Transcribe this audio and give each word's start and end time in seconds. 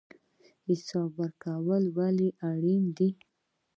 حساب 0.67 1.09
ورکول 1.19 1.83
ولې 1.97 2.29
اړین 2.49 2.83
دي؟ 2.97 3.09